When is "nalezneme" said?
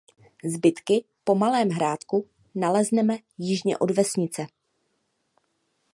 2.55-3.17